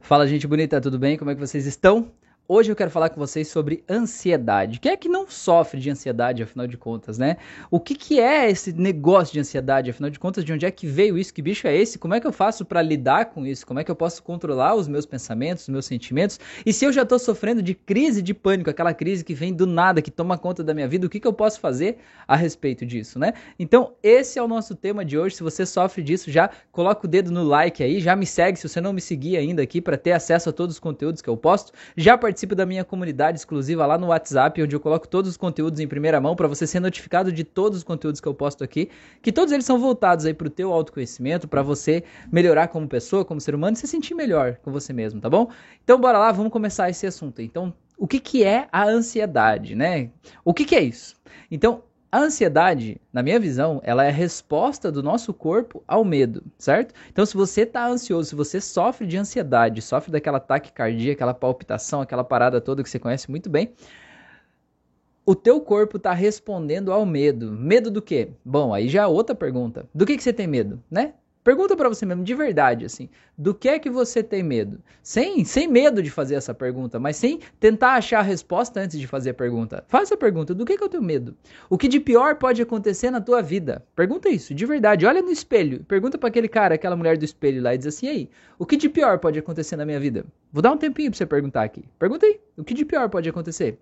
Fala, 0.00 0.26
gente 0.26 0.46
bonita, 0.46 0.80
tudo 0.80 0.98
bem? 0.98 1.16
Como 1.16 1.30
é 1.30 1.34
que 1.34 1.40
vocês 1.40 1.66
estão? 1.66 2.10
Hoje 2.46 2.70
eu 2.70 2.76
quero 2.76 2.90
falar 2.90 3.08
com 3.08 3.18
vocês 3.18 3.48
sobre 3.48 3.82
ansiedade. 3.88 4.78
Quem 4.78 4.92
é 4.92 4.96
que 4.98 5.08
não 5.08 5.26
sofre 5.26 5.80
de 5.80 5.88
ansiedade, 5.88 6.42
afinal 6.42 6.66
de 6.66 6.76
contas, 6.76 7.16
né? 7.16 7.38
O 7.70 7.80
que, 7.80 7.94
que 7.94 8.20
é 8.20 8.50
esse 8.50 8.70
negócio 8.70 9.32
de 9.32 9.40
ansiedade, 9.40 9.88
afinal 9.88 10.10
de 10.10 10.18
contas? 10.18 10.44
De 10.44 10.52
onde 10.52 10.66
é 10.66 10.70
que 10.70 10.86
veio 10.86 11.16
isso? 11.16 11.32
Que 11.32 11.40
bicho 11.40 11.66
é 11.66 11.74
esse? 11.74 11.98
Como 11.98 12.12
é 12.12 12.20
que 12.20 12.26
eu 12.26 12.32
faço 12.32 12.62
para 12.62 12.82
lidar 12.82 13.30
com 13.30 13.46
isso? 13.46 13.66
Como 13.66 13.80
é 13.80 13.84
que 13.84 13.90
eu 13.90 13.96
posso 13.96 14.22
controlar 14.22 14.74
os 14.74 14.86
meus 14.86 15.06
pensamentos, 15.06 15.62
os 15.62 15.70
meus 15.70 15.86
sentimentos? 15.86 16.38
E 16.66 16.72
se 16.74 16.84
eu 16.84 16.92
já 16.92 17.02
tô 17.06 17.18
sofrendo 17.18 17.62
de 17.62 17.74
crise 17.74 18.20
de 18.20 18.34
pânico, 18.34 18.68
aquela 18.68 18.92
crise 18.92 19.24
que 19.24 19.32
vem 19.32 19.54
do 19.54 19.66
nada, 19.66 20.02
que 20.02 20.10
toma 20.10 20.36
conta 20.36 20.62
da 20.62 20.74
minha 20.74 20.86
vida, 20.86 21.06
o 21.06 21.08
que, 21.08 21.20
que 21.20 21.26
eu 21.26 21.32
posso 21.32 21.58
fazer 21.58 21.96
a 22.28 22.36
respeito 22.36 22.84
disso, 22.84 23.18
né? 23.18 23.32
Então, 23.58 23.94
esse 24.02 24.38
é 24.38 24.42
o 24.42 24.48
nosso 24.48 24.74
tema 24.74 25.02
de 25.02 25.16
hoje. 25.16 25.36
Se 25.36 25.42
você 25.42 25.64
sofre 25.64 26.02
disso, 26.02 26.30
já 26.30 26.50
coloca 26.70 27.06
o 27.06 27.08
dedo 27.08 27.30
no 27.30 27.42
like 27.42 27.82
aí, 27.82 28.02
já 28.02 28.14
me 28.14 28.26
segue 28.26 28.58
se 28.58 28.68
você 28.68 28.82
não 28.82 28.92
me 28.92 29.00
seguir 29.00 29.38
ainda 29.38 29.62
aqui 29.62 29.80
para 29.80 29.96
ter 29.96 30.12
acesso 30.12 30.50
a 30.50 30.52
todos 30.52 30.76
os 30.76 30.78
conteúdos 30.78 31.22
que 31.22 31.30
eu 31.30 31.38
posto. 31.38 31.72
Já 31.96 32.18
participa 32.18 32.33
participe 32.34 32.56
da 32.56 32.66
minha 32.66 32.84
comunidade 32.84 33.38
exclusiva 33.38 33.86
lá 33.86 33.96
no 33.96 34.08
WhatsApp, 34.08 34.60
onde 34.60 34.74
eu 34.74 34.80
coloco 34.80 35.06
todos 35.06 35.30
os 35.30 35.36
conteúdos 35.36 35.78
em 35.78 35.86
primeira 35.86 36.20
mão 36.20 36.34
para 36.34 36.48
você 36.48 36.66
ser 36.66 36.80
notificado 36.80 37.30
de 37.30 37.44
todos 37.44 37.78
os 37.78 37.84
conteúdos 37.84 38.20
que 38.20 38.26
eu 38.26 38.34
posto 38.34 38.64
aqui, 38.64 38.90
que 39.22 39.30
todos 39.30 39.52
eles 39.52 39.64
são 39.64 39.78
voltados 39.78 40.26
aí 40.26 40.34
pro 40.34 40.50
teu 40.50 40.72
autoconhecimento, 40.72 41.46
para 41.46 41.62
você 41.62 42.02
melhorar 42.32 42.66
como 42.66 42.88
pessoa, 42.88 43.24
como 43.24 43.40
ser 43.40 43.54
humano 43.54 43.76
e 43.76 43.78
se 43.78 43.86
sentir 43.86 44.14
melhor 44.14 44.56
com 44.64 44.72
você 44.72 44.92
mesmo, 44.92 45.20
tá 45.20 45.30
bom? 45.30 45.48
Então 45.84 46.00
bora 46.00 46.18
lá, 46.18 46.32
vamos 46.32 46.50
começar 46.50 46.90
esse 46.90 47.06
assunto. 47.06 47.40
Então, 47.40 47.72
o 47.96 48.08
que 48.08 48.18
que 48.18 48.42
é 48.42 48.66
a 48.72 48.84
ansiedade, 48.84 49.76
né? 49.76 50.10
O 50.44 50.52
que 50.52 50.64
que 50.64 50.74
é 50.74 50.82
isso? 50.82 51.14
Então, 51.48 51.84
a 52.14 52.20
ansiedade, 52.20 53.00
na 53.12 53.24
minha 53.24 53.40
visão, 53.40 53.80
ela 53.82 54.04
é 54.04 54.08
a 54.08 54.12
resposta 54.12 54.92
do 54.92 55.02
nosso 55.02 55.34
corpo 55.34 55.82
ao 55.84 56.04
medo, 56.04 56.44
certo? 56.56 56.94
Então, 57.10 57.26
se 57.26 57.34
você 57.34 57.62
está 57.62 57.88
ansioso, 57.88 58.28
se 58.28 58.36
você 58.36 58.60
sofre 58.60 59.04
de 59.04 59.16
ansiedade, 59.16 59.82
sofre 59.82 60.12
daquela 60.12 60.38
taquicardia, 60.38 61.12
aquela 61.12 61.34
palpitação, 61.34 62.00
aquela 62.00 62.22
parada 62.22 62.60
toda 62.60 62.84
que 62.84 62.88
você 62.88 63.00
conhece 63.00 63.28
muito 63.28 63.50
bem, 63.50 63.74
o 65.26 65.34
teu 65.34 65.60
corpo 65.60 65.96
está 65.96 66.12
respondendo 66.12 66.92
ao 66.92 67.04
medo. 67.04 67.50
Medo 67.50 67.90
do 67.90 68.00
quê? 68.00 68.28
Bom, 68.44 68.72
aí 68.72 68.88
já 68.88 69.02
é 69.02 69.06
outra 69.08 69.34
pergunta. 69.34 69.84
Do 69.92 70.06
que, 70.06 70.16
que 70.16 70.22
você 70.22 70.32
tem 70.32 70.46
medo, 70.46 70.80
né? 70.88 71.14
Pergunta 71.44 71.76
para 71.76 71.90
você 71.90 72.06
mesmo, 72.06 72.24
de 72.24 72.34
verdade, 72.34 72.86
assim, 72.86 73.10
do 73.36 73.54
que 73.54 73.68
é 73.68 73.78
que 73.78 73.90
você 73.90 74.22
tem 74.22 74.42
medo? 74.42 74.80
Sem, 75.02 75.44
sem 75.44 75.68
medo 75.68 76.02
de 76.02 76.10
fazer 76.10 76.36
essa 76.36 76.54
pergunta, 76.54 76.98
mas 76.98 77.16
sem 77.16 77.38
tentar 77.60 77.96
achar 77.96 78.20
a 78.20 78.22
resposta 78.22 78.80
antes 78.80 78.98
de 78.98 79.06
fazer 79.06 79.30
a 79.30 79.34
pergunta. 79.34 79.84
Faça 79.86 80.14
a 80.14 80.16
pergunta, 80.16 80.54
do 80.54 80.64
que, 80.64 80.72
é 80.72 80.76
que 80.78 80.82
eu 80.82 80.88
tenho 80.88 81.02
medo? 81.02 81.36
O 81.68 81.76
que 81.76 81.86
de 81.86 82.00
pior 82.00 82.36
pode 82.36 82.62
acontecer 82.62 83.10
na 83.10 83.20
tua 83.20 83.42
vida? 83.42 83.84
Pergunta 83.94 84.30
isso, 84.30 84.54
de 84.54 84.64
verdade. 84.64 85.04
Olha 85.04 85.20
no 85.20 85.30
espelho, 85.30 85.84
pergunta 85.84 86.16
para 86.16 86.30
aquele 86.30 86.48
cara, 86.48 86.76
aquela 86.76 86.96
mulher 86.96 87.18
do 87.18 87.26
espelho 87.26 87.62
lá 87.62 87.74
e 87.74 87.78
diz 87.78 87.88
assim, 87.88 88.08
aí, 88.08 88.30
o 88.58 88.64
que 88.64 88.74
de 88.74 88.88
pior 88.88 89.18
pode 89.18 89.38
acontecer 89.38 89.76
na 89.76 89.84
minha 89.84 90.00
vida? 90.00 90.24
Vou 90.50 90.62
dar 90.62 90.72
um 90.72 90.78
tempinho 90.78 91.10
para 91.10 91.18
você 91.18 91.26
perguntar 91.26 91.62
aqui. 91.62 91.84
Pergunta 91.98 92.24
aí, 92.24 92.40
o 92.56 92.64
que 92.64 92.72
de 92.72 92.86
pior 92.86 93.10
pode 93.10 93.28
acontecer? 93.28 93.78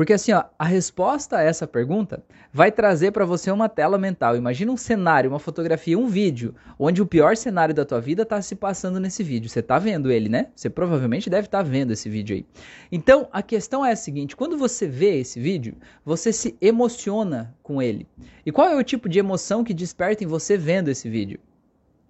Porque 0.00 0.14
assim, 0.14 0.32
ó, 0.32 0.44
a 0.58 0.64
resposta 0.64 1.36
a 1.36 1.42
essa 1.42 1.66
pergunta 1.66 2.24
vai 2.50 2.72
trazer 2.72 3.10
para 3.10 3.26
você 3.26 3.50
uma 3.50 3.68
tela 3.68 3.98
mental. 3.98 4.34
Imagina 4.34 4.72
um 4.72 4.76
cenário, 4.78 5.28
uma 5.28 5.38
fotografia, 5.38 5.98
um 5.98 6.06
vídeo, 6.06 6.54
onde 6.78 7.02
o 7.02 7.06
pior 7.06 7.36
cenário 7.36 7.74
da 7.74 7.84
tua 7.84 8.00
vida 8.00 8.22
está 8.22 8.40
se 8.40 8.56
passando 8.56 8.98
nesse 8.98 9.22
vídeo. 9.22 9.50
Você 9.50 9.60
está 9.60 9.78
vendo 9.78 10.10
ele, 10.10 10.30
né? 10.30 10.46
Você 10.56 10.70
provavelmente 10.70 11.28
deve 11.28 11.48
estar 11.48 11.62
tá 11.62 11.62
vendo 11.62 11.92
esse 11.92 12.08
vídeo 12.08 12.34
aí. 12.34 12.46
Então, 12.90 13.28
a 13.30 13.42
questão 13.42 13.84
é 13.84 13.92
a 13.92 13.96
seguinte: 13.96 14.34
quando 14.34 14.56
você 14.56 14.88
vê 14.88 15.20
esse 15.20 15.38
vídeo, 15.38 15.76
você 16.02 16.32
se 16.32 16.56
emociona 16.62 17.54
com 17.62 17.82
ele. 17.82 18.08
E 18.46 18.50
qual 18.50 18.68
é 18.68 18.76
o 18.76 18.82
tipo 18.82 19.06
de 19.06 19.18
emoção 19.18 19.62
que 19.62 19.74
desperta 19.74 20.24
em 20.24 20.26
você 20.26 20.56
vendo 20.56 20.88
esse 20.88 21.10
vídeo? 21.10 21.38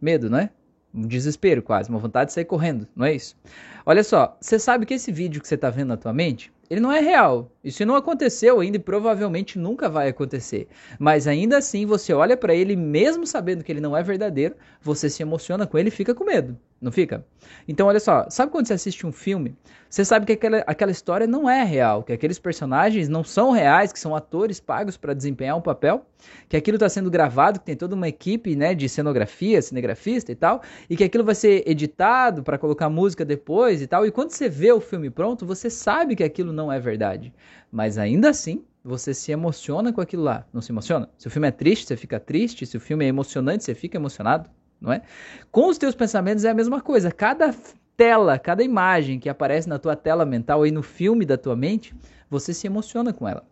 Medo, 0.01 0.31
não 0.31 0.39
é? 0.39 0.51
Um 0.95 1.09
desespero 1.09 1.61
quase, 1.61 1.91
uma 1.91 1.99
vontade 1.99 2.29
de 2.29 2.35
sair 2.35 2.45
correndo, 2.45 2.87
não 2.95 3.05
é 3.05 3.13
isso? 3.13 3.37
Olha 3.85 4.05
só, 4.05 4.39
você 4.41 4.61
sabe 4.61 4.87
que 4.87 4.95
esse 4.95 5.11
vídeo 5.11 5.43
que 5.43 5.49
você 5.49 5.57
está 5.57 5.71
vendo 5.71 5.89
na 5.89 5.97
tua 5.97 6.13
mente, 6.13 6.53
ele 6.71 6.81
não 6.81 6.93
é 6.93 7.01
real. 7.01 7.51
Isso 7.65 7.85
não 7.85 7.97
aconteceu 7.97 8.61
ainda 8.61 8.77
e 8.77 8.81
provavelmente 8.81 9.59
nunca 9.59 9.89
vai 9.89 10.09
acontecer. 10.09 10.69
Mas 11.01 11.27
ainda 11.27 11.59
assim, 11.59 11.85
você 11.85 12.13
olha 12.13 12.37
para 12.37 12.55
ele, 12.55 12.77
mesmo 12.77 13.27
sabendo 13.27 13.65
que 13.65 13.73
ele 13.73 13.81
não 13.81 13.97
é 13.97 14.03
verdadeiro, 14.05 14.55
você 14.81 15.11
se 15.11 15.21
emociona 15.21 15.67
com 15.67 15.77
ele 15.77 15.89
e 15.89 15.93
fica 15.93 16.15
com 16.15 16.25
medo. 16.25 16.57
Não 16.81 16.91
fica? 16.91 17.23
Então, 17.69 17.87
olha 17.89 18.01
só, 18.01 18.27
sabe 18.31 18.51
quando 18.51 18.67
você 18.67 18.73
assiste 18.73 19.07
um 19.07 19.13
filme, 19.13 19.55
você 19.89 20.03
sabe 20.03 20.25
que 20.25 20.33
aquela, 20.33 20.59
aquela 20.67 20.91
história 20.91 21.27
não 21.27 21.49
é 21.49 21.63
real, 21.63 22.03
que 22.03 22.13
aqueles 22.13 22.39
personagens 22.39 23.07
não 23.07 23.23
são 23.23 23.51
reais, 23.51 23.93
que 23.93 23.99
são 23.99 24.17
atores 24.17 24.59
pagos 24.59 24.97
para 24.97 25.13
desempenhar 25.13 25.59
um 25.59 25.61
papel, 25.61 26.07
que 26.49 26.57
aquilo 26.57 26.77
está 26.77 26.89
sendo 26.89 27.11
gravado, 27.11 27.59
que 27.59 27.67
tem 27.67 27.77
toda 27.77 27.95
uma 27.95 28.09
equipe 28.09 28.57
né, 28.57 28.75
de 28.75 28.89
cenografia, 28.89 29.61
cinegrafista 29.61 30.33
e 30.33 30.35
tal, 30.35 30.63
e 30.89 30.97
que 30.97 31.05
aquilo 31.05 31.23
vai 31.23 31.35
ser 31.35 31.69
editado 31.69 32.43
para 32.43 32.57
colocar 32.57 32.89
música 32.89 33.27
depois 33.27 33.83
e 33.83 33.87
tal. 33.87 34.07
E 34.07 34.11
quando 34.11 34.31
você 34.31 34.49
vê 34.49 34.73
o 34.73 34.81
filme 34.81 35.11
pronto, 35.11 35.45
você 35.45 35.69
sabe 35.69 36.17
que 36.17 36.25
aquilo 36.25 36.51
não 36.51 36.73
é 36.73 36.81
verdade. 36.81 37.31
Mas 37.71 37.99
ainda 37.99 38.31
assim, 38.31 38.65
você 38.83 39.13
se 39.13 39.33
emociona 39.33 39.93
com 39.93 40.01
aquilo 40.01 40.23
lá. 40.23 40.47
Não 40.51 40.63
se 40.63 40.73
emociona? 40.73 41.11
Se 41.19 41.27
o 41.27 41.31
filme 41.31 41.49
é 41.49 41.51
triste, 41.51 41.87
você 41.87 41.97
fica 41.97 42.19
triste. 42.19 42.65
Se 42.65 42.79
o 42.79 42.81
filme 42.81 43.05
é 43.05 43.09
emocionante, 43.09 43.65
você 43.65 43.75
fica 43.75 43.99
emocionado 43.99 44.49
não 44.81 44.93
é? 44.93 45.03
Com 45.51 45.69
os 45.69 45.79
teus 45.79 45.95
pensamentos 45.95 46.45
é 46.45 46.51
a 46.51 46.55
mesma 46.55 46.81
coisa. 46.81 47.11
Cada 47.11 47.55
tela, 47.97 48.39
cada 48.39 48.63
imagem 48.63 49.19
que 49.19 49.29
aparece 49.29 49.69
na 49.69 49.79
tua 49.79 49.95
tela 49.95 50.25
mental 50.25 50.67
e 50.67 50.71
no 50.71 50.83
filme 50.83 51.27
da 51.27 51.37
tua 51.37 51.55
mente, 51.55 51.95
você 52.31 52.55
se 52.55 52.67
emociona 52.67 53.13
com 53.13 53.29
ela. 53.29 53.45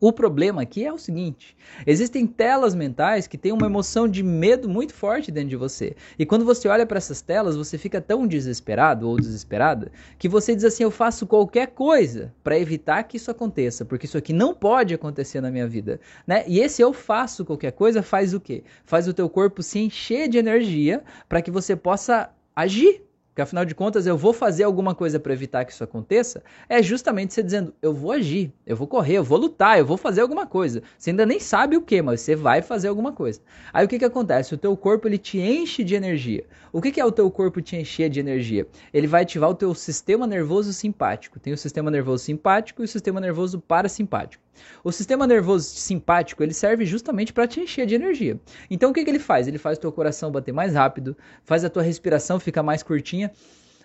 O 0.00 0.12
problema 0.12 0.62
aqui 0.62 0.84
é 0.84 0.92
o 0.92 0.98
seguinte: 0.98 1.56
existem 1.86 2.26
telas 2.26 2.74
mentais 2.74 3.26
que 3.26 3.38
têm 3.38 3.52
uma 3.52 3.66
emoção 3.66 4.08
de 4.08 4.22
medo 4.22 4.68
muito 4.68 4.92
forte 4.92 5.30
dentro 5.30 5.50
de 5.50 5.56
você. 5.56 5.94
E 6.18 6.26
quando 6.26 6.44
você 6.44 6.68
olha 6.68 6.84
para 6.84 6.98
essas 6.98 7.22
telas, 7.22 7.56
você 7.56 7.78
fica 7.78 8.00
tão 8.00 8.26
desesperado 8.26 9.08
ou 9.08 9.16
desesperada 9.16 9.90
que 10.18 10.28
você 10.28 10.54
diz 10.54 10.64
assim: 10.64 10.82
eu 10.82 10.90
faço 10.90 11.26
qualquer 11.26 11.68
coisa 11.68 12.34
para 12.42 12.58
evitar 12.58 13.02
que 13.04 13.16
isso 13.16 13.30
aconteça, 13.30 13.84
porque 13.84 14.06
isso 14.06 14.18
aqui 14.18 14.32
não 14.32 14.54
pode 14.54 14.94
acontecer 14.94 15.40
na 15.40 15.50
minha 15.50 15.66
vida, 15.66 16.00
né? 16.26 16.44
E 16.46 16.60
esse 16.60 16.82
eu 16.82 16.92
faço 16.92 17.44
qualquer 17.44 17.72
coisa 17.72 18.02
faz 18.02 18.34
o 18.34 18.40
quê? 18.40 18.64
Faz 18.84 19.08
o 19.08 19.14
teu 19.14 19.28
corpo 19.28 19.62
se 19.62 19.78
encher 19.78 20.28
de 20.28 20.38
energia 20.38 21.02
para 21.28 21.40
que 21.40 21.50
você 21.50 21.76
possa 21.76 22.30
agir 22.54 23.03
porque 23.34 23.42
afinal 23.42 23.64
de 23.64 23.74
contas 23.74 24.06
eu 24.06 24.16
vou 24.16 24.32
fazer 24.32 24.62
alguma 24.62 24.94
coisa 24.94 25.18
para 25.18 25.32
evitar 25.32 25.64
que 25.64 25.72
isso 25.72 25.82
aconteça, 25.82 26.40
é 26.68 26.80
justamente 26.80 27.34
você 27.34 27.42
dizendo, 27.42 27.74
eu 27.82 27.92
vou 27.92 28.12
agir, 28.12 28.52
eu 28.64 28.76
vou 28.76 28.86
correr, 28.86 29.14
eu 29.14 29.24
vou 29.24 29.36
lutar, 29.36 29.76
eu 29.76 29.84
vou 29.84 29.96
fazer 29.96 30.20
alguma 30.20 30.46
coisa. 30.46 30.84
Você 30.96 31.10
ainda 31.10 31.26
nem 31.26 31.40
sabe 31.40 31.76
o 31.76 31.82
que, 31.82 32.00
mas 32.00 32.20
você 32.20 32.36
vai 32.36 32.62
fazer 32.62 32.86
alguma 32.86 33.10
coisa. 33.10 33.40
Aí 33.72 33.84
o 33.84 33.88
que 33.88 33.98
que 33.98 34.04
acontece? 34.04 34.54
O 34.54 34.56
teu 34.56 34.76
corpo 34.76 35.08
ele 35.08 35.18
te 35.18 35.40
enche 35.40 35.82
de 35.82 35.96
energia. 35.96 36.44
O 36.72 36.80
que 36.80 36.92
que 36.92 37.00
é 37.00 37.04
o 37.04 37.10
teu 37.10 37.28
corpo 37.28 37.60
te 37.60 37.74
encher 37.74 38.08
de 38.08 38.20
energia? 38.20 38.68
Ele 38.92 39.08
vai 39.08 39.22
ativar 39.22 39.50
o 39.50 39.54
teu 39.54 39.74
sistema 39.74 40.28
nervoso 40.28 40.72
simpático. 40.72 41.40
Tem 41.40 41.52
o 41.52 41.58
sistema 41.58 41.90
nervoso 41.90 42.22
simpático 42.22 42.82
e 42.82 42.84
o 42.84 42.88
sistema 42.88 43.20
nervoso 43.20 43.60
parasimpático. 43.60 44.43
O 44.82 44.92
sistema 44.92 45.26
nervoso 45.26 45.68
simpático 45.68 46.42
ele 46.42 46.54
serve 46.54 46.84
justamente 46.84 47.32
para 47.32 47.46
te 47.46 47.60
encher 47.60 47.86
de 47.86 47.94
energia. 47.94 48.38
Então 48.70 48.90
o 48.90 48.92
que, 48.92 49.04
que 49.04 49.10
ele 49.10 49.18
faz? 49.18 49.46
Ele 49.46 49.58
faz 49.58 49.78
o 49.78 49.80
teu 49.80 49.92
coração 49.92 50.30
bater 50.30 50.52
mais 50.52 50.74
rápido, 50.74 51.16
faz 51.44 51.64
a 51.64 51.70
tua 51.70 51.82
respiração 51.82 52.40
ficar 52.40 52.62
mais 52.62 52.82
curtinha 52.82 53.30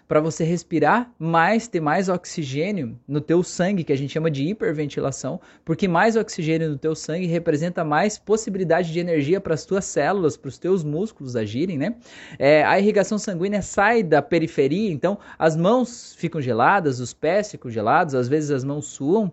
para 0.09 0.19
você 0.19 0.43
respirar 0.43 1.13
mais, 1.19 1.67
ter 1.67 1.79
mais 1.79 2.09
oxigênio 2.09 2.99
no 3.07 3.21
teu 3.21 3.43
sangue, 3.43 3.83
que 3.83 3.93
a 3.93 3.95
gente 3.95 4.11
chama 4.11 4.31
de 4.31 4.43
hiperventilação, 4.43 5.39
porque 5.63 5.87
mais 5.87 6.15
oxigênio 6.15 6.67
no 6.67 6.79
teu 6.79 6.95
sangue 6.95 7.27
representa 7.27 7.83
mais 7.83 8.17
possibilidade 8.17 8.91
de 8.91 8.99
energia 8.99 9.39
para 9.39 9.53
as 9.53 9.67
tuas 9.67 9.85
células, 9.85 10.35
para 10.35 10.49
os 10.49 10.57
teus 10.57 10.83
músculos 10.83 11.35
agirem, 11.35 11.77
né? 11.77 11.95
É, 12.39 12.63
a 12.63 12.79
irrigação 12.79 13.19
sanguínea 13.19 13.61
sai 13.61 14.01
da 14.01 14.19
periferia, 14.19 14.91
então 14.91 15.19
as 15.37 15.55
mãos 15.55 16.15
ficam 16.17 16.41
geladas, 16.41 16.99
os 16.99 17.13
pés 17.13 17.51
ficam 17.51 17.69
gelados, 17.69 18.15
às 18.15 18.27
vezes 18.27 18.49
as 18.49 18.63
mãos 18.63 18.87
suam, 18.87 19.31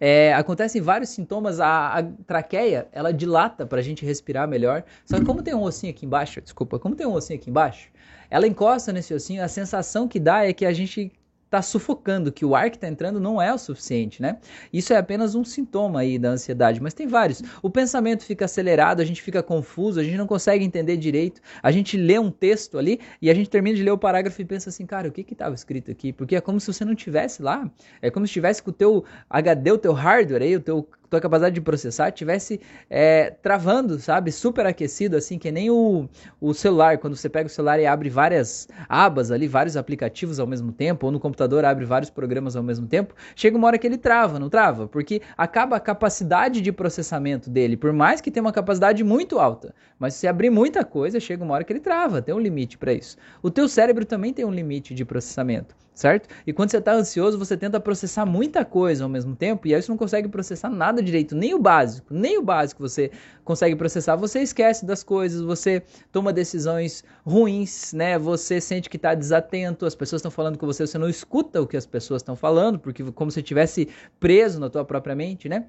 é, 0.00 0.32
acontecem 0.34 0.80
vários 0.80 1.10
sintomas, 1.10 1.60
a, 1.60 1.98
a 1.98 2.02
traqueia, 2.26 2.88
ela 2.92 3.12
dilata 3.12 3.66
para 3.66 3.80
a 3.80 3.82
gente 3.82 4.04
respirar 4.04 4.48
melhor. 4.48 4.84
Só 5.04 5.18
que 5.18 5.24
como 5.24 5.42
tem 5.42 5.54
um 5.54 5.62
ossinho 5.62 5.92
aqui 5.92 6.06
embaixo, 6.06 6.40
desculpa, 6.40 6.78
como 6.78 6.94
tem 6.94 7.06
um 7.06 7.12
ossinho 7.12 7.38
aqui 7.38 7.50
embaixo, 7.50 7.88
ela 8.30 8.46
encosta 8.46 8.92
nesse 8.92 9.12
ossinho, 9.12 9.42
a 9.42 9.48
sensação 9.48 10.06
que 10.06 10.20
dá 10.20 10.46
é 10.46 10.52
que 10.52 10.64
a 10.64 10.72
gente 10.72 11.12
está 11.50 11.60
sufocando, 11.60 12.30
que 12.30 12.44
o 12.44 12.54
ar 12.54 12.70
que 12.70 12.76
está 12.76 12.86
entrando 12.86 13.18
não 13.18 13.42
é 13.42 13.52
o 13.52 13.58
suficiente, 13.58 14.22
né? 14.22 14.38
Isso 14.72 14.92
é 14.92 14.96
apenas 14.96 15.34
um 15.34 15.44
sintoma 15.44 16.00
aí 16.00 16.16
da 16.16 16.30
ansiedade, 16.30 16.80
mas 16.80 16.94
tem 16.94 17.08
vários. 17.08 17.42
O 17.60 17.68
pensamento 17.68 18.24
fica 18.24 18.44
acelerado, 18.44 19.00
a 19.00 19.04
gente 19.04 19.20
fica 19.20 19.42
confuso, 19.42 19.98
a 19.98 20.04
gente 20.04 20.16
não 20.16 20.28
consegue 20.28 20.64
entender 20.64 20.96
direito, 20.96 21.40
a 21.60 21.72
gente 21.72 21.96
lê 21.96 22.20
um 22.20 22.30
texto 22.30 22.78
ali 22.78 23.00
e 23.20 23.28
a 23.28 23.34
gente 23.34 23.50
termina 23.50 23.76
de 23.76 23.82
ler 23.82 23.90
o 23.90 23.98
parágrafo 23.98 24.40
e 24.40 24.44
pensa 24.44 24.70
assim, 24.70 24.86
cara, 24.86 25.08
o 25.08 25.12
que 25.12 25.24
que 25.24 25.32
estava 25.32 25.54
escrito 25.54 25.90
aqui? 25.90 26.12
Porque 26.12 26.36
é 26.36 26.40
como 26.40 26.60
se 26.60 26.72
você 26.72 26.84
não 26.84 26.94
tivesse 26.94 27.42
lá, 27.42 27.68
é 28.00 28.10
como 28.10 28.24
se 28.26 28.30
estivesse 28.30 28.62
com 28.62 28.70
o 28.70 28.72
teu 28.72 29.04
HD, 29.28 29.72
o 29.72 29.78
teu 29.78 29.92
hardware 29.92 30.42
aí, 30.42 30.54
o 30.54 30.60
teu 30.60 30.88
tua 31.10 31.20
capacidade 31.20 31.54
de 31.54 31.60
processar 31.60 32.12
tivesse 32.12 32.60
é, 32.88 33.30
travando, 33.42 33.98
sabe? 33.98 34.30
Superaquecido, 34.30 35.16
assim, 35.16 35.38
que 35.38 35.50
nem 35.50 35.68
o, 35.68 36.08
o 36.40 36.54
celular. 36.54 36.98
Quando 36.98 37.16
você 37.16 37.28
pega 37.28 37.48
o 37.48 37.50
celular 37.50 37.80
e 37.80 37.86
abre 37.86 38.08
várias 38.08 38.68
abas 38.88 39.32
ali, 39.32 39.48
vários 39.48 39.76
aplicativos 39.76 40.38
ao 40.38 40.46
mesmo 40.46 40.70
tempo, 40.70 41.06
ou 41.06 41.12
no 41.12 41.18
computador 41.18 41.64
abre 41.64 41.84
vários 41.84 42.10
programas 42.10 42.54
ao 42.54 42.62
mesmo 42.62 42.86
tempo, 42.86 43.12
chega 43.34 43.56
uma 43.58 43.66
hora 43.66 43.76
que 43.76 43.86
ele 43.86 43.98
trava, 43.98 44.38
não 44.38 44.48
trava? 44.48 44.86
Porque 44.86 45.20
acaba 45.36 45.76
a 45.76 45.80
capacidade 45.80 46.60
de 46.60 46.70
processamento 46.70 47.50
dele, 47.50 47.76
por 47.76 47.92
mais 47.92 48.20
que 48.20 48.30
tenha 48.30 48.44
uma 48.44 48.52
capacidade 48.52 49.02
muito 49.02 49.40
alta. 49.40 49.74
Mas 49.98 50.14
se 50.14 50.28
abrir 50.28 50.50
muita 50.50 50.84
coisa, 50.84 51.18
chega 51.18 51.42
uma 51.42 51.54
hora 51.54 51.64
que 51.64 51.72
ele 51.72 51.80
trava, 51.80 52.22
tem 52.22 52.34
um 52.34 52.38
limite 52.38 52.78
para 52.78 52.92
isso. 52.92 53.16
O 53.42 53.50
teu 53.50 53.68
cérebro 53.68 54.04
também 54.04 54.32
tem 54.32 54.44
um 54.44 54.52
limite 54.52 54.94
de 54.94 55.04
processamento 55.04 55.74
certo? 56.00 56.28
E 56.46 56.52
quando 56.52 56.70
você 56.70 56.78
está 56.78 56.92
ansioso, 56.92 57.38
você 57.38 57.56
tenta 57.56 57.78
processar 57.78 58.24
muita 58.24 58.64
coisa 58.64 59.04
ao 59.04 59.10
mesmo 59.10 59.36
tempo 59.36 59.68
e 59.68 59.74
aí 59.74 59.82
você 59.82 59.90
não 59.90 59.98
consegue 59.98 60.28
processar 60.28 60.70
nada 60.70 61.02
direito, 61.02 61.36
nem 61.36 61.54
o 61.54 61.58
básico, 61.58 62.14
nem 62.14 62.38
o 62.38 62.42
básico 62.42 62.80
você 62.80 63.10
consegue 63.44 63.76
processar. 63.76 64.16
Você 64.16 64.40
esquece 64.40 64.86
das 64.86 65.02
coisas, 65.02 65.42
você 65.42 65.82
toma 66.10 66.32
decisões 66.32 67.04
ruins, 67.24 67.92
né? 67.92 68.18
Você 68.18 68.60
sente 68.60 68.88
que 68.88 68.96
está 68.96 69.14
desatento, 69.14 69.84
as 69.84 69.94
pessoas 69.94 70.20
estão 70.20 70.30
falando 70.30 70.56
com 70.56 70.66
você, 70.66 70.86
você 70.86 70.96
não 70.98 71.08
escuta 71.08 71.60
o 71.60 71.66
que 71.66 71.76
as 71.76 71.86
pessoas 71.86 72.22
estão 72.22 72.34
falando, 72.34 72.78
porque 72.78 73.04
como 73.12 73.30
se 73.30 73.40
estivesse 73.40 73.88
preso 74.18 74.58
na 74.58 74.70
tua 74.70 74.84
própria 74.84 75.14
mente, 75.14 75.48
né? 75.48 75.66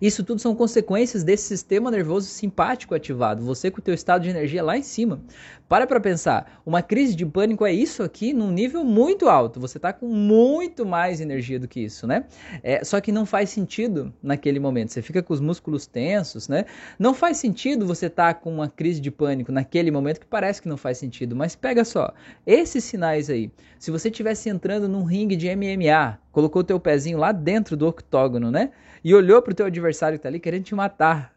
Isso 0.00 0.24
tudo 0.24 0.40
são 0.40 0.54
consequências 0.54 1.22
desse 1.24 1.44
sistema 1.44 1.90
nervoso 1.90 2.28
simpático 2.28 2.94
ativado, 2.94 3.44
você 3.44 3.70
com 3.70 3.78
o 3.78 3.82
teu 3.82 3.94
estado 3.94 4.22
de 4.22 4.30
energia 4.30 4.62
lá 4.62 4.76
em 4.76 4.82
cima. 4.82 5.22
Para 5.68 5.86
para 5.86 6.00
pensar, 6.00 6.60
uma 6.66 6.82
crise 6.82 7.14
de 7.14 7.24
pânico 7.24 7.64
é 7.64 7.72
isso 7.72 8.02
aqui 8.02 8.32
num 8.32 8.50
nível 8.50 8.84
muito 8.84 9.28
alto, 9.28 9.58
você 9.58 9.78
está 9.78 9.92
com 9.92 10.06
muito 10.06 10.84
mais 10.84 11.20
energia 11.20 11.58
do 11.58 11.66
que 11.66 11.80
isso, 11.80 12.06
né? 12.06 12.24
É, 12.62 12.84
só 12.84 13.00
que 13.00 13.10
não 13.10 13.24
faz 13.24 13.50
sentido 13.50 14.12
naquele 14.22 14.60
momento, 14.60 14.92
você 14.92 15.00
fica 15.00 15.22
com 15.22 15.32
os 15.32 15.40
músculos 15.40 15.86
tensos, 15.86 16.48
né? 16.48 16.66
Não 16.98 17.14
faz 17.14 17.38
sentido 17.38 17.86
você 17.86 18.06
estar 18.06 18.34
tá 18.34 18.40
com 18.40 18.52
uma 18.52 18.68
crise 18.68 19.00
de 19.00 19.10
pânico 19.10 19.50
naquele 19.50 19.90
momento 19.90 20.20
que 20.20 20.26
parece 20.26 20.60
que 20.60 20.68
não 20.68 20.76
faz 20.76 20.98
sentido, 20.98 21.34
mas 21.34 21.56
pega 21.56 21.84
só, 21.84 22.12
esses 22.46 22.84
sinais 22.84 23.30
aí, 23.30 23.50
se 23.78 23.90
você 23.90 24.08
estivesse 24.08 24.48
entrando 24.48 24.88
num 24.88 25.04
ringue 25.04 25.36
de 25.36 25.48
MMA, 25.54 26.18
colocou 26.32 26.62
o 26.62 26.64
teu 26.64 26.80
pezinho 26.80 27.18
lá 27.18 27.30
dentro 27.30 27.76
do 27.76 27.86
octógono, 27.86 28.50
né? 28.50 28.70
E 29.04 29.14
olhou 29.14 29.40
para 29.42 29.52
o 29.52 29.54
teu 29.54 29.66
adversário 29.66 30.18
que 30.18 30.20
está 30.20 30.28
ali 30.28 30.40
querendo 30.40 30.64
te 30.64 30.74
matar. 30.74 31.32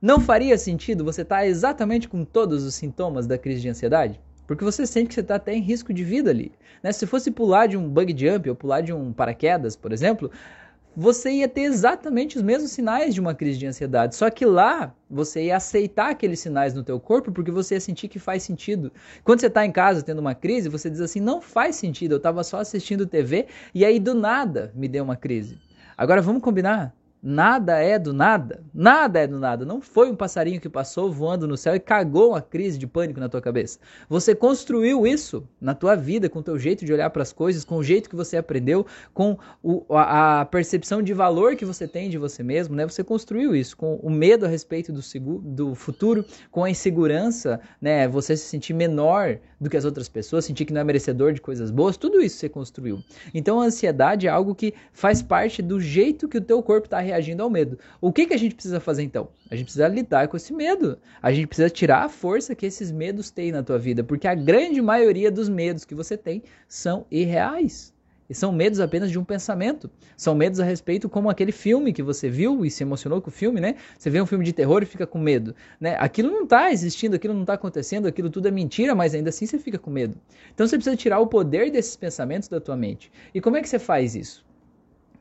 Não 0.00 0.20
faria 0.20 0.58
sentido 0.58 1.02
você 1.02 1.22
estar 1.22 1.38
tá 1.38 1.46
exatamente 1.46 2.08
com 2.08 2.24
todos 2.24 2.62
os 2.62 2.74
sintomas 2.74 3.26
da 3.26 3.38
crise 3.38 3.62
de 3.62 3.68
ansiedade? 3.70 4.20
Porque 4.46 4.62
você 4.62 4.86
sente 4.86 5.08
que 5.08 5.14
você 5.14 5.20
está 5.20 5.36
até 5.36 5.54
em 5.54 5.60
risco 5.60 5.92
de 5.92 6.04
vida 6.04 6.30
ali. 6.30 6.52
Né? 6.82 6.92
Se 6.92 7.06
fosse 7.06 7.30
pular 7.30 7.66
de 7.66 7.76
um 7.76 7.88
bug 7.88 8.14
jump 8.16 8.48
ou 8.48 8.54
pular 8.54 8.82
de 8.82 8.92
um 8.92 9.12
paraquedas, 9.12 9.74
por 9.74 9.92
exemplo, 9.92 10.30
você 10.96 11.30
ia 11.30 11.48
ter 11.48 11.62
exatamente 11.62 12.38
os 12.38 12.42
mesmos 12.42 12.70
sinais 12.70 13.12
de 13.12 13.20
uma 13.20 13.34
crise 13.34 13.58
de 13.58 13.66
ansiedade. 13.66 14.16
Só 14.16 14.30
que 14.30 14.46
lá 14.46 14.94
você 15.10 15.44
ia 15.44 15.56
aceitar 15.58 16.10
aqueles 16.10 16.40
sinais 16.40 16.72
no 16.72 16.82
teu 16.82 16.98
corpo 16.98 17.30
porque 17.30 17.50
você 17.50 17.74
ia 17.74 17.80
sentir 17.80 18.08
que 18.08 18.18
faz 18.18 18.42
sentido. 18.42 18.90
Quando 19.22 19.40
você 19.40 19.48
está 19.48 19.66
em 19.66 19.70
casa 19.70 20.02
tendo 20.02 20.20
uma 20.20 20.34
crise, 20.34 20.70
você 20.70 20.88
diz 20.88 21.02
assim, 21.02 21.20
não 21.20 21.42
faz 21.42 21.76
sentido, 21.76 22.12
eu 22.12 22.16
estava 22.16 22.42
só 22.42 22.60
assistindo 22.60 23.06
TV 23.06 23.46
e 23.74 23.84
aí 23.84 24.00
do 24.00 24.14
nada 24.14 24.72
me 24.74 24.88
deu 24.88 25.04
uma 25.04 25.16
crise. 25.16 25.58
Agora 25.98 26.22
vamos 26.22 26.42
combinar? 26.42 26.94
Nada 27.22 27.78
é 27.78 27.98
do 27.98 28.12
nada. 28.12 28.62
Nada 28.72 29.20
é 29.20 29.26
do 29.26 29.38
nada. 29.38 29.64
Não 29.64 29.80
foi 29.80 30.10
um 30.10 30.14
passarinho 30.14 30.60
que 30.60 30.68
passou 30.68 31.10
voando 31.10 31.48
no 31.48 31.56
céu 31.56 31.74
e 31.74 31.80
cagou 31.80 32.30
uma 32.30 32.42
crise 32.42 32.78
de 32.78 32.86
pânico 32.86 33.18
na 33.18 33.28
tua 33.28 33.40
cabeça. 33.40 33.78
Você 34.08 34.34
construiu 34.34 35.06
isso 35.06 35.46
na 35.60 35.74
tua 35.74 35.96
vida, 35.96 36.28
com 36.28 36.38
o 36.38 36.42
teu 36.42 36.58
jeito 36.58 36.84
de 36.84 36.92
olhar 36.92 37.10
para 37.10 37.22
as 37.22 37.32
coisas, 37.32 37.64
com 37.64 37.78
o 37.78 37.82
jeito 37.84 38.08
que 38.08 38.14
você 38.14 38.36
aprendeu, 38.36 38.86
com 39.12 39.36
o, 39.62 39.84
a, 39.90 40.40
a, 40.40 40.44
percepção 40.44 41.02
de 41.02 41.12
valor 41.12 41.56
que 41.56 41.64
você 41.64 41.88
tem 41.88 42.08
de 42.08 42.18
você 42.18 42.42
mesmo, 42.42 42.76
né? 42.76 42.86
Você 42.86 43.02
construiu 43.02 43.56
isso 43.56 43.76
com 43.76 43.96
o 43.96 44.10
medo 44.10 44.44
a 44.44 44.48
respeito 44.48 44.92
do, 44.92 45.02
seguro, 45.02 45.40
do 45.40 45.74
futuro, 45.74 46.24
com 46.50 46.64
a 46.64 46.70
insegurança, 46.70 47.60
né? 47.80 48.06
Você 48.06 48.36
se 48.36 48.44
sentir 48.44 48.74
menor 48.74 49.38
do 49.60 49.70
que 49.70 49.76
as 49.76 49.84
outras 49.84 50.08
pessoas, 50.08 50.44
sentir 50.44 50.64
que 50.64 50.72
não 50.72 50.82
é 50.82 50.84
merecedor 50.84 51.32
de 51.32 51.40
coisas 51.40 51.70
boas, 51.70 51.96
tudo 51.96 52.20
isso 52.20 52.38
você 52.38 52.48
construiu. 52.48 53.02
Então 53.32 53.60
a 53.60 53.64
ansiedade 53.64 54.26
é 54.26 54.30
algo 54.30 54.54
que 54.54 54.74
faz 54.92 55.22
parte 55.22 55.62
do 55.62 55.80
jeito 55.80 56.28
que 56.28 56.38
o 56.38 56.40
teu 56.40 56.62
corpo 56.62 56.86
está 56.86 57.00
reagindo 57.06 57.42
ao 57.42 57.48
medo. 57.48 57.78
O 58.00 58.12
que, 58.12 58.26
que 58.26 58.34
a 58.34 58.38
gente 58.38 58.54
precisa 58.54 58.80
fazer 58.80 59.02
então? 59.02 59.28
A 59.50 59.56
gente 59.56 59.66
precisa 59.66 59.88
lidar 59.88 60.28
com 60.28 60.36
esse 60.36 60.52
medo. 60.52 60.98
A 61.22 61.32
gente 61.32 61.46
precisa 61.46 61.70
tirar 61.70 62.04
a 62.04 62.08
força 62.08 62.54
que 62.54 62.66
esses 62.66 62.92
medos 62.92 63.30
têm 63.30 63.52
na 63.52 63.62
tua 63.62 63.78
vida, 63.78 64.04
porque 64.04 64.28
a 64.28 64.34
grande 64.34 64.82
maioria 64.82 65.30
dos 65.30 65.48
medos 65.48 65.84
que 65.84 65.94
você 65.94 66.16
tem 66.16 66.42
são 66.68 67.06
irreais. 67.10 67.94
E 68.28 68.34
são 68.34 68.52
medos 68.52 68.80
apenas 68.80 69.10
de 69.10 69.18
um 69.18 69.24
pensamento. 69.24 69.88
São 70.16 70.34
medos 70.34 70.58
a 70.58 70.64
respeito 70.64 71.08
como 71.08 71.30
aquele 71.30 71.52
filme 71.52 71.92
que 71.92 72.02
você 72.02 72.28
viu 72.28 72.64
e 72.64 72.70
se 72.70 72.82
emocionou 72.82 73.20
com 73.20 73.28
o 73.28 73.32
filme, 73.32 73.60
né? 73.60 73.76
Você 73.96 74.10
vê 74.10 74.20
um 74.20 74.26
filme 74.26 74.44
de 74.44 74.52
terror 74.52 74.82
e 74.82 74.86
fica 74.86 75.06
com 75.06 75.18
medo, 75.18 75.54
né? 75.80 75.96
Aquilo 75.98 76.30
não 76.30 76.44
está 76.44 76.72
existindo, 76.72 77.16
aquilo 77.16 77.34
não 77.34 77.42
está 77.42 77.54
acontecendo, 77.54 78.06
aquilo 78.08 78.30
tudo 78.30 78.48
é 78.48 78.50
mentira, 78.50 78.94
mas 78.94 79.14
ainda 79.14 79.30
assim 79.30 79.46
você 79.46 79.58
fica 79.58 79.78
com 79.78 79.90
medo. 79.90 80.16
Então 80.52 80.66
você 80.66 80.76
precisa 80.76 80.96
tirar 80.96 81.20
o 81.20 81.26
poder 81.26 81.70
desses 81.70 81.96
pensamentos 81.96 82.48
da 82.48 82.60
tua 82.60 82.76
mente. 82.76 83.10
E 83.34 83.40
como 83.40 83.56
é 83.56 83.62
que 83.62 83.68
você 83.68 83.78
faz 83.78 84.16
isso? 84.16 84.45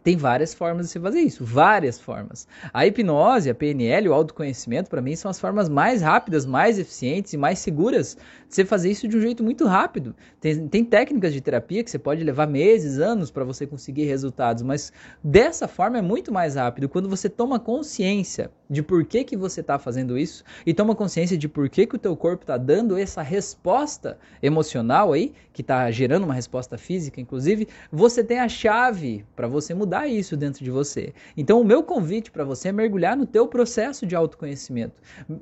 Tem 0.06 0.16
várias 0.16 0.54
formas 0.54 0.86
de 0.86 0.92
se 0.92 1.00
fazer 1.00 1.20
isso, 1.22 1.44
várias 1.44 2.00
formas. 2.00 2.48
A 2.72 2.86
hipnose, 2.86 3.50
a 3.50 3.56
PNL, 3.56 4.08
o 4.08 4.14
autoconhecimento, 4.14 4.88
para 4.88 5.02
mim, 5.02 5.16
são 5.16 5.32
as 5.32 5.40
formas 5.40 5.68
mais 5.68 6.04
rápidas, 6.04 6.46
mais 6.46 6.78
eficientes 6.78 7.34
e 7.34 7.38
mais 7.38 7.58
seguras 7.58 8.16
de 8.48 8.54
você 8.54 8.64
fazer 8.64 8.92
isso 8.92 9.08
de 9.08 9.18
um 9.18 9.20
jeito 9.20 9.44
muito 9.44 9.66
rápido. 9.66 10.16
Tem, 10.40 10.68
tem 10.68 10.86
técnicas 10.86 11.34
de 11.34 11.42
terapia 11.42 11.84
que 11.84 11.90
você 11.90 11.98
pode 11.98 12.24
levar 12.24 12.46
meses, 12.46 13.00
anos 13.00 13.32
para 13.32 13.44
você 13.44 13.66
conseguir 13.66 14.06
resultados, 14.06 14.62
mas 14.62 14.94
dessa 15.24 15.68
forma 15.68 15.98
é 15.98 16.04
muito 16.04 16.32
mais 16.32 16.54
rápido. 16.54 16.88
Quando 16.88 17.10
você 17.10 17.28
toma 17.28 17.60
consciência 17.60 18.52
de 18.70 18.82
por 18.82 19.06
que, 19.06 19.24
que 19.24 19.38
você 19.38 19.62
está 19.62 19.78
fazendo 19.78 20.18
isso 20.18 20.44
e 20.66 20.74
toma 20.74 20.96
consciência 20.96 21.38
de 21.38 21.48
por 21.48 21.70
que, 21.70 21.86
que 21.86 21.96
o 21.96 22.00
teu 22.00 22.16
corpo 22.16 22.44
está 22.44 22.58
dando 22.58 22.98
essa 22.98 23.22
resposta 23.22 24.18
emocional 24.42 25.14
aí, 25.14 25.34
que 25.54 25.62
está 25.62 25.90
gerando 25.92 26.24
uma 26.24 26.34
resposta 26.34 26.78
física, 26.78 27.22
inclusive, 27.22 27.68
você 27.92 28.24
tem 28.24 28.40
a 28.40 28.50
chave 28.50 29.26
para 29.36 29.48
você 29.48 29.74
mudar 29.74 30.08
isso 30.08 30.36
dentro 30.36 30.64
de 30.64 30.72
você. 30.72 31.14
Então, 31.38 31.62
o 31.62 31.66
meu 31.66 31.84
convite 31.84 32.32
para 32.32 32.44
você 32.44 32.70
é 32.70 32.72
mergulhar 32.72 33.16
no 33.16 33.26
teu 33.26 33.48
processo 33.48 34.06
de 34.06 34.16
autoconhecimento. 34.16 34.96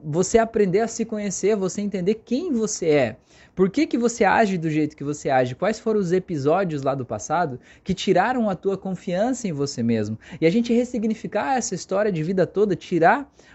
Você 0.04 0.38
aprender 0.38 0.82
a 0.82 0.88
se 0.88 1.06
conhecer, 1.06 1.56
você 1.56 1.82
entender 1.82 2.16
quem 2.26 2.52
você 2.52 2.90
é. 2.90 3.18
Por 3.56 3.70
que, 3.70 3.86
que 3.86 4.00
você 4.00 4.24
age 4.24 4.58
do 4.58 4.70
jeito 4.70 4.96
que 4.96 5.04
você 5.04 5.30
age? 5.30 5.54
Quais 5.54 5.80
foram 5.80 6.00
os 6.00 6.12
episódios 6.12 6.82
lá 6.82 6.96
do 6.96 7.06
passado 7.06 7.60
que 7.84 7.94
tiraram 7.94 8.50
a 8.50 8.56
tua 8.56 8.76
confiança 8.76 9.48
em 9.48 9.52
você 9.52 9.84
mesmo? 9.84 10.18
E 10.42 10.48
a 10.48 10.50
gente 10.50 10.74
ressignificar 10.74 11.56
essa 11.56 11.76
história 11.76 12.12
de 12.12 12.24
vida 12.24 12.48
toda, 12.48 12.76
tirar 12.76 13.13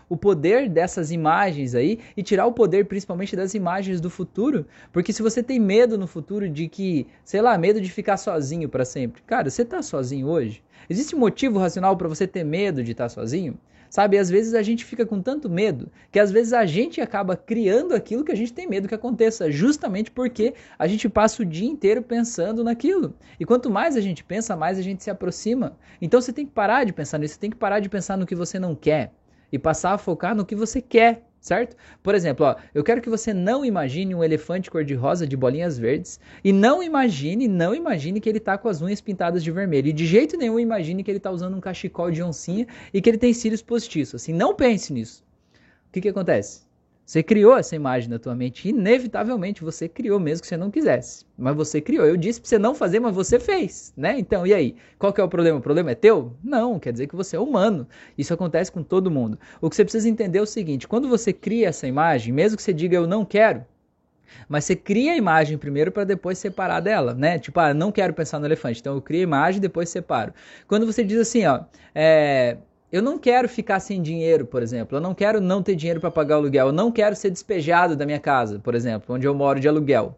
o 0.08 0.16
poder 0.16 0.68
dessas 0.68 1.10
imagens 1.10 1.74
aí 1.74 1.98
e 2.16 2.22
tirar 2.22 2.46
o 2.46 2.52
poder 2.52 2.86
principalmente 2.86 3.36
das 3.36 3.54
imagens 3.54 4.00
do 4.00 4.08
futuro. 4.08 4.66
Porque 4.92 5.12
se 5.12 5.22
você 5.22 5.42
tem 5.42 5.60
medo 5.60 5.98
no 5.98 6.06
futuro 6.06 6.48
de 6.48 6.68
que, 6.68 7.06
sei 7.24 7.42
lá, 7.42 7.56
medo 7.58 7.80
de 7.80 7.90
ficar 7.90 8.16
sozinho 8.16 8.68
para 8.68 8.84
sempre, 8.84 9.22
cara, 9.22 9.50
você 9.50 9.64
tá 9.64 9.82
sozinho 9.82 10.26
hoje? 10.26 10.62
Existe 10.88 11.14
motivo 11.14 11.58
racional 11.58 11.96
para 11.96 12.08
você 12.08 12.26
ter 12.26 12.44
medo 12.44 12.82
de 12.82 12.92
estar 12.92 13.08
sozinho? 13.08 13.58
Sabe, 13.90 14.18
às 14.18 14.28
vezes 14.28 14.52
a 14.52 14.62
gente 14.62 14.84
fica 14.84 15.06
com 15.06 15.22
tanto 15.22 15.48
medo 15.48 15.90
que 16.12 16.18
às 16.18 16.30
vezes 16.30 16.52
a 16.52 16.66
gente 16.66 17.00
acaba 17.00 17.34
criando 17.34 17.94
aquilo 17.94 18.22
que 18.22 18.30
a 18.30 18.34
gente 18.34 18.52
tem 18.52 18.68
medo 18.68 18.86
que 18.86 18.94
aconteça, 18.94 19.50
justamente 19.50 20.10
porque 20.10 20.52
a 20.78 20.86
gente 20.86 21.08
passa 21.08 21.42
o 21.42 21.46
dia 21.46 21.66
inteiro 21.66 22.02
pensando 22.02 22.62
naquilo. 22.62 23.14
E 23.40 23.46
quanto 23.46 23.70
mais 23.70 23.96
a 23.96 24.00
gente 24.02 24.22
pensa, 24.22 24.54
mais 24.54 24.78
a 24.78 24.82
gente 24.82 25.02
se 25.02 25.10
aproxima. 25.10 25.74
Então 26.02 26.20
você 26.20 26.34
tem 26.34 26.44
que 26.44 26.52
parar 26.52 26.84
de 26.84 26.92
pensar 26.92 27.16
nisso, 27.16 27.34
você 27.34 27.40
tem 27.40 27.50
que 27.50 27.56
parar 27.56 27.80
de 27.80 27.88
pensar 27.88 28.18
no 28.18 28.26
que 28.26 28.34
você 28.34 28.58
não 28.58 28.74
quer 28.74 29.10
e 29.52 29.58
passar 29.58 29.92
a 29.92 29.98
focar 29.98 30.34
no 30.34 30.46
que 30.46 30.54
você 30.54 30.80
quer 30.80 31.28
certo? 31.40 31.76
Por 32.02 32.14
exemplo, 32.14 32.46
ó, 32.46 32.56
eu 32.74 32.84
quero 32.84 33.00
que 33.00 33.08
você 33.08 33.32
não 33.32 33.64
imagine 33.64 34.14
um 34.14 34.22
elefante 34.22 34.70
cor-de-rosa 34.70 35.26
de 35.26 35.36
bolinhas 35.36 35.78
verdes 35.78 36.20
e 36.44 36.52
não 36.52 36.82
imagine, 36.82 37.48
não 37.48 37.74
imagine 37.74 38.20
que 38.20 38.28
ele 38.28 38.38
está 38.38 38.58
com 38.58 38.68
as 38.68 38.82
unhas 38.82 39.00
pintadas 39.00 39.42
de 39.42 39.50
vermelho. 39.50 39.88
E 39.88 39.92
de 39.92 40.06
jeito 40.06 40.36
nenhum 40.36 40.58
imagine 40.58 41.02
que 41.02 41.10
ele 41.10 41.18
está 41.18 41.30
usando 41.30 41.56
um 41.56 41.60
cachecol 41.60 42.10
de 42.10 42.22
oncinha 42.22 42.66
e 42.92 43.00
que 43.00 43.08
ele 43.08 43.18
tem 43.18 43.32
cílios 43.32 43.62
postiços. 43.62 44.22
Assim, 44.22 44.32
não 44.32 44.54
pense 44.54 44.92
nisso. 44.92 45.24
O 45.88 45.92
que 45.92 46.00
que 46.00 46.08
acontece? 46.08 46.67
Você 47.08 47.22
criou 47.22 47.56
essa 47.56 47.74
imagem 47.74 48.10
na 48.10 48.18
tua 48.18 48.34
mente. 48.34 48.68
Inevitavelmente 48.68 49.64
você 49.64 49.88
criou, 49.88 50.20
mesmo 50.20 50.42
que 50.42 50.46
você 50.46 50.58
não 50.58 50.70
quisesse. 50.70 51.24
Mas 51.38 51.56
você 51.56 51.80
criou. 51.80 52.04
Eu 52.04 52.18
disse 52.18 52.38
para 52.38 52.50
você 52.50 52.58
não 52.58 52.74
fazer, 52.74 53.00
mas 53.00 53.14
você 53.14 53.40
fez, 53.40 53.94
né? 53.96 54.18
Então, 54.18 54.46
e 54.46 54.52
aí? 54.52 54.76
Qual 54.98 55.10
que 55.10 55.18
é 55.18 55.24
o 55.24 55.28
problema? 55.28 55.58
O 55.58 55.62
problema 55.62 55.90
é 55.90 55.94
teu? 55.94 56.36
Não, 56.44 56.78
quer 56.78 56.92
dizer 56.92 57.06
que 57.06 57.16
você 57.16 57.34
é 57.34 57.40
humano. 57.40 57.88
Isso 58.18 58.34
acontece 58.34 58.70
com 58.70 58.82
todo 58.82 59.10
mundo. 59.10 59.38
O 59.58 59.70
que 59.70 59.76
você 59.76 59.84
precisa 59.84 60.06
entender 60.06 60.38
é 60.38 60.42
o 60.42 60.46
seguinte: 60.46 60.86
quando 60.86 61.08
você 61.08 61.32
cria 61.32 61.68
essa 61.68 61.86
imagem, 61.86 62.30
mesmo 62.30 62.58
que 62.58 62.62
você 62.62 62.74
diga 62.74 62.96
eu 62.96 63.06
não 63.06 63.24
quero, 63.24 63.64
mas 64.46 64.66
você 64.66 64.76
cria 64.76 65.14
a 65.14 65.16
imagem 65.16 65.56
primeiro 65.56 65.90
para 65.90 66.04
depois 66.04 66.36
separar 66.36 66.80
dela, 66.80 67.14
né? 67.14 67.38
Tipo, 67.38 67.58
ah, 67.60 67.72
não 67.72 67.90
quero 67.90 68.12
pensar 68.12 68.38
no 68.38 68.46
elefante, 68.46 68.80
então 68.80 68.94
eu 68.94 69.00
crio 69.00 69.20
a 69.20 69.22
imagem 69.22 69.58
e 69.58 69.62
depois 69.62 69.88
separo. 69.88 70.34
Quando 70.66 70.84
você 70.84 71.02
diz 71.02 71.18
assim, 71.18 71.46
ó, 71.46 71.60
é, 71.94 72.58
eu 72.90 73.02
não 73.02 73.18
quero 73.18 73.48
ficar 73.48 73.80
sem 73.80 74.00
dinheiro, 74.00 74.46
por 74.46 74.62
exemplo. 74.62 74.96
Eu 74.96 75.00
não 75.00 75.14
quero 75.14 75.40
não 75.40 75.62
ter 75.62 75.74
dinheiro 75.74 76.00
para 76.00 76.10
pagar 76.10 76.36
o 76.36 76.38
aluguel. 76.38 76.68
Eu 76.68 76.72
não 76.72 76.90
quero 76.90 77.14
ser 77.14 77.30
despejado 77.30 77.94
da 77.94 78.06
minha 78.06 78.18
casa, 78.18 78.58
por 78.58 78.74
exemplo, 78.74 79.14
onde 79.14 79.26
eu 79.26 79.34
moro 79.34 79.60
de 79.60 79.68
aluguel. 79.68 80.16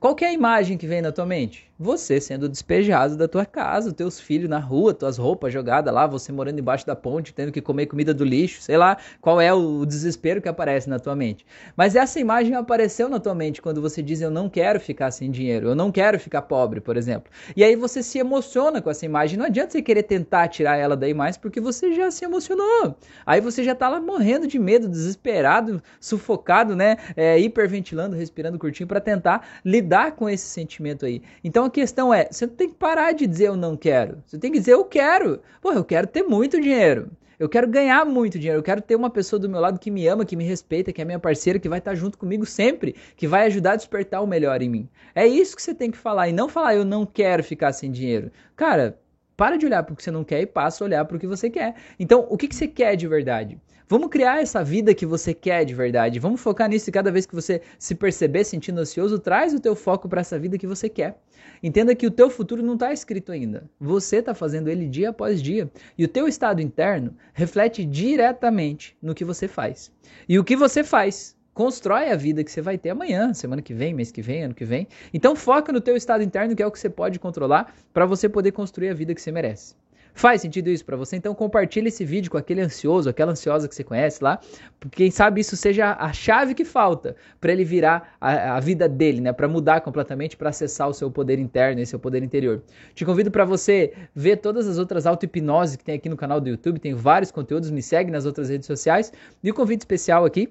Qual 0.00 0.16
é 0.20 0.26
a 0.26 0.32
imagem 0.32 0.78
que 0.78 0.86
vem 0.86 1.02
na 1.02 1.12
tua 1.12 1.26
mente? 1.26 1.65
Você 1.78 2.20
sendo 2.20 2.48
despejado 2.48 3.16
da 3.16 3.28
tua 3.28 3.44
casa, 3.44 3.92
teus 3.92 4.18
filhos 4.18 4.48
na 4.48 4.58
rua, 4.58 4.94
tuas 4.94 5.18
roupas 5.18 5.52
jogadas 5.52 5.92
lá, 5.92 6.06
você 6.06 6.32
morando 6.32 6.58
embaixo 6.58 6.86
da 6.86 6.96
ponte, 6.96 7.34
tendo 7.34 7.52
que 7.52 7.60
comer 7.60 7.86
comida 7.86 8.14
do 8.14 8.24
lixo, 8.24 8.62
sei 8.62 8.76
lá 8.76 8.96
qual 9.20 9.40
é 9.40 9.52
o 9.52 9.84
desespero 9.84 10.40
que 10.40 10.48
aparece 10.48 10.88
na 10.88 10.98
tua 10.98 11.14
mente. 11.14 11.44
Mas 11.76 11.94
essa 11.94 12.18
imagem 12.18 12.54
apareceu 12.54 13.08
na 13.08 13.20
tua 13.20 13.34
mente 13.34 13.60
quando 13.60 13.80
você 13.82 14.02
diz 14.02 14.20
eu 14.20 14.30
não 14.30 14.48
quero 14.48 14.80
ficar 14.80 15.10
sem 15.10 15.30
dinheiro, 15.30 15.68
eu 15.68 15.74
não 15.74 15.92
quero 15.92 16.18
ficar 16.18 16.42
pobre, 16.42 16.80
por 16.80 16.96
exemplo. 16.96 17.30
E 17.54 17.62
aí 17.62 17.76
você 17.76 18.02
se 18.02 18.18
emociona 18.18 18.80
com 18.80 18.90
essa 18.90 19.04
imagem. 19.04 19.38
Não 19.38 19.46
adianta 19.46 19.72
você 19.72 19.82
querer 19.82 20.04
tentar 20.04 20.48
tirar 20.48 20.76
ela 20.76 20.96
daí 20.96 21.12
mais 21.12 21.36
porque 21.36 21.60
você 21.60 21.92
já 21.94 22.10
se 22.10 22.24
emocionou. 22.24 22.96
Aí 23.24 23.40
você 23.40 23.62
já 23.62 23.74
tá 23.74 23.88
lá 23.88 24.00
morrendo 24.00 24.46
de 24.46 24.58
medo, 24.58 24.88
desesperado, 24.88 25.82
sufocado, 26.00 26.74
né? 26.74 26.96
É, 27.16 27.38
hiperventilando, 27.38 28.16
respirando 28.16 28.58
curtinho 28.58 28.86
para 28.86 29.00
tentar 29.00 29.46
lidar 29.64 30.12
com 30.12 30.28
esse 30.28 30.46
sentimento 30.46 31.04
aí. 31.04 31.22
Então 31.44 31.65
a 31.66 31.70
questão 31.70 32.12
é, 32.12 32.28
você 32.30 32.46
tem 32.46 32.68
que 32.68 32.74
parar 32.74 33.12
de 33.12 33.26
dizer 33.26 33.48
eu 33.48 33.56
não 33.56 33.76
quero. 33.76 34.22
Você 34.26 34.38
tem 34.38 34.50
que 34.50 34.58
dizer 34.58 34.72
eu 34.72 34.84
quero. 34.84 35.40
Pô, 35.60 35.72
eu 35.72 35.84
quero 35.84 36.06
ter 36.06 36.22
muito 36.22 36.60
dinheiro. 36.60 37.10
Eu 37.38 37.50
quero 37.50 37.68
ganhar 37.68 38.06
muito 38.06 38.38
dinheiro, 38.38 38.60
eu 38.60 38.62
quero 38.62 38.80
ter 38.80 38.96
uma 38.96 39.10
pessoa 39.10 39.38
do 39.38 39.46
meu 39.46 39.60
lado 39.60 39.78
que 39.78 39.90
me 39.90 40.06
ama, 40.06 40.24
que 40.24 40.34
me 40.34 40.44
respeita, 40.44 40.90
que 40.90 41.02
é 41.02 41.04
minha 41.04 41.18
parceira, 41.18 41.58
que 41.58 41.68
vai 41.68 41.80
estar 41.80 41.94
junto 41.94 42.16
comigo 42.16 42.46
sempre, 42.46 42.96
que 43.14 43.28
vai 43.28 43.46
ajudar 43.46 43.72
a 43.72 43.76
despertar 43.76 44.22
o 44.22 44.26
melhor 44.26 44.62
em 44.62 44.70
mim. 44.70 44.88
É 45.14 45.26
isso 45.26 45.54
que 45.54 45.60
você 45.60 45.74
tem 45.74 45.90
que 45.90 45.98
falar 45.98 46.28
e 46.28 46.32
não 46.32 46.48
falar 46.48 46.74
eu 46.74 46.84
não 46.84 47.04
quero 47.04 47.44
ficar 47.44 47.74
sem 47.74 47.90
dinheiro. 47.90 48.32
Cara, 48.56 48.98
para 49.36 49.58
de 49.58 49.66
olhar 49.66 49.82
para 49.82 49.92
o 49.92 49.96
que 49.96 50.02
você 50.02 50.10
não 50.10 50.24
quer 50.24 50.40
e 50.40 50.46
passa 50.46 50.82
a 50.82 50.86
olhar 50.86 51.04
para 51.04 51.18
o 51.18 51.20
que 51.20 51.26
você 51.26 51.50
quer. 51.50 51.74
Então, 51.98 52.26
o 52.30 52.38
que, 52.38 52.48
que 52.48 52.56
você 52.56 52.66
quer 52.66 52.96
de 52.96 53.06
verdade? 53.06 53.60
Vamos 53.88 54.08
criar 54.08 54.42
essa 54.42 54.64
vida 54.64 54.92
que 54.92 55.06
você 55.06 55.32
quer 55.32 55.64
de 55.64 55.72
verdade. 55.72 56.18
Vamos 56.18 56.40
focar 56.40 56.68
nisso 56.68 56.90
e 56.90 56.92
cada 56.92 57.12
vez 57.12 57.24
que 57.24 57.36
você 57.36 57.62
se 57.78 57.94
perceber 57.94 58.42
sentindo 58.42 58.80
ansioso, 58.80 59.16
traz 59.16 59.54
o 59.54 59.60
teu 59.60 59.76
foco 59.76 60.08
para 60.08 60.22
essa 60.22 60.36
vida 60.36 60.58
que 60.58 60.66
você 60.66 60.88
quer. 60.88 61.20
Entenda 61.62 61.94
que 61.94 62.04
o 62.04 62.10
teu 62.10 62.28
futuro 62.28 62.64
não 62.64 62.74
está 62.74 62.92
escrito 62.92 63.30
ainda. 63.30 63.70
Você 63.78 64.16
está 64.16 64.34
fazendo 64.34 64.68
ele 64.68 64.88
dia 64.88 65.10
após 65.10 65.40
dia. 65.40 65.70
E 65.96 66.04
o 66.04 66.08
teu 66.08 66.26
estado 66.26 66.60
interno 66.60 67.14
reflete 67.32 67.84
diretamente 67.84 68.96
no 69.00 69.14
que 69.14 69.24
você 69.24 69.46
faz. 69.46 69.92
E 70.28 70.36
o 70.36 70.42
que 70.42 70.56
você 70.56 70.82
faz 70.82 71.36
constrói 71.54 72.10
a 72.10 72.16
vida 72.16 72.42
que 72.42 72.50
você 72.50 72.60
vai 72.60 72.76
ter 72.76 72.90
amanhã, 72.90 73.32
semana 73.32 73.62
que 73.62 73.72
vem, 73.72 73.94
mês 73.94 74.10
que 74.10 74.20
vem, 74.20 74.42
ano 74.42 74.54
que 74.54 74.64
vem. 74.64 74.88
Então 75.14 75.36
foca 75.36 75.72
no 75.72 75.80
teu 75.80 75.96
estado 75.96 76.24
interno, 76.24 76.56
que 76.56 76.62
é 76.62 76.66
o 76.66 76.72
que 76.72 76.78
você 76.80 76.90
pode 76.90 77.20
controlar, 77.20 77.72
para 77.94 78.04
você 78.04 78.28
poder 78.28 78.50
construir 78.50 78.88
a 78.88 78.94
vida 78.94 79.14
que 79.14 79.22
você 79.22 79.30
merece. 79.30 79.76
Faz 80.16 80.40
sentido 80.40 80.70
isso 80.70 80.82
para 80.82 80.96
você? 80.96 81.14
Então 81.14 81.34
compartilhe 81.34 81.88
esse 81.88 82.02
vídeo 82.02 82.30
com 82.30 82.38
aquele 82.38 82.62
ansioso, 82.62 83.06
aquela 83.06 83.32
ansiosa 83.32 83.68
que 83.68 83.74
você 83.74 83.84
conhece 83.84 84.24
lá, 84.24 84.40
porque 84.80 85.04
quem 85.04 85.10
sabe 85.10 85.42
isso 85.42 85.54
seja 85.58 85.92
a 85.92 86.10
chave 86.10 86.54
que 86.54 86.64
falta 86.64 87.14
para 87.38 87.52
ele 87.52 87.64
virar 87.64 88.16
a, 88.18 88.56
a, 88.56 88.60
vida 88.60 88.88
dele, 88.88 89.20
né? 89.20 89.30
Para 89.34 89.46
mudar 89.46 89.82
completamente, 89.82 90.34
para 90.34 90.48
acessar 90.48 90.88
o 90.88 90.94
seu 90.94 91.10
poder 91.10 91.38
interno 91.38 91.82
e 91.82 91.86
seu 91.86 91.98
poder 91.98 92.22
interior. 92.22 92.62
Te 92.94 93.04
convido 93.04 93.30
para 93.30 93.44
você 93.44 93.92
ver 94.14 94.38
todas 94.38 94.66
as 94.66 94.78
outras 94.78 95.04
auto-hipnose 95.04 95.76
que 95.76 95.84
tem 95.84 95.96
aqui 95.96 96.08
no 96.08 96.16
canal 96.16 96.40
do 96.40 96.48
YouTube, 96.48 96.80
tem 96.80 96.94
vários 96.94 97.30
conteúdos, 97.30 97.70
me 97.70 97.82
segue 97.82 98.10
nas 98.10 98.24
outras 98.24 98.48
redes 98.48 98.66
sociais. 98.66 99.12
E 99.44 99.50
o 99.50 99.54
convite 99.54 99.82
especial 99.82 100.24
aqui 100.24 100.50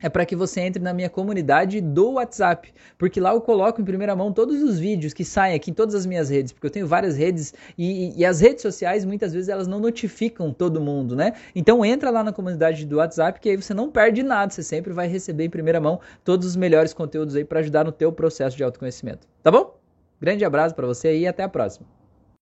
é 0.00 0.08
para 0.08 0.26
que 0.26 0.36
você 0.36 0.60
entre 0.60 0.82
na 0.82 0.92
minha 0.92 1.08
comunidade 1.08 1.80
do 1.80 2.12
WhatsApp, 2.12 2.72
porque 2.98 3.18
lá 3.18 3.32
eu 3.32 3.40
coloco 3.40 3.80
em 3.80 3.84
primeira 3.84 4.14
mão 4.14 4.32
todos 4.32 4.62
os 4.62 4.78
vídeos 4.78 5.14
que 5.14 5.24
saem 5.24 5.54
aqui 5.54 5.70
em 5.70 5.74
todas 5.74 5.94
as 5.94 6.04
minhas 6.04 6.28
redes, 6.28 6.52
porque 6.52 6.66
eu 6.66 6.70
tenho 6.70 6.86
várias 6.86 7.16
redes 7.16 7.54
e, 7.76 8.18
e, 8.18 8.24
as 8.24 8.40
redes 8.40 8.62
sociais 8.62 9.04
muitas 9.04 9.32
vezes 9.32 9.48
elas 9.48 9.66
não 9.66 9.80
notificam 9.80 10.52
todo 10.52 10.80
mundo, 10.80 11.16
né? 11.16 11.32
Então 11.54 11.84
entra 11.84 12.10
lá 12.10 12.22
na 12.22 12.32
comunidade 12.32 12.84
do 12.84 12.96
WhatsApp 12.96 13.40
que 13.40 13.48
aí 13.48 13.56
você 13.56 13.72
não 13.72 13.90
perde 13.90 14.22
nada, 14.22 14.52
você 14.52 14.62
sempre 14.62 14.92
vai 14.92 15.08
receber 15.08 15.44
em 15.44 15.50
primeira 15.50 15.80
mão 15.80 16.00
todos 16.24 16.46
os 16.46 16.56
melhores 16.56 16.92
conteúdos 16.92 17.34
aí 17.34 17.44
para 17.44 17.60
ajudar 17.60 17.84
no 17.84 17.92
teu 17.92 18.12
processo 18.12 18.56
de 18.56 18.62
autoconhecimento, 18.62 19.26
tá 19.42 19.50
bom? 19.50 19.78
Grande 20.20 20.44
abraço 20.44 20.74
para 20.74 20.86
você 20.86 21.16
e 21.16 21.26
até 21.26 21.42
a 21.42 21.48
próxima. 21.48 21.95